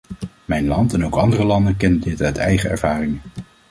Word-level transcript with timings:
Mijn 0.45 0.67
land 0.67 0.93
en 0.93 1.05
ook 1.05 1.15
andere 1.15 1.43
landen 1.43 1.77
kennen 1.77 1.99
dit 1.99 2.21
uit 2.21 2.37
eigen 2.37 2.69
ervaring. 2.69 3.19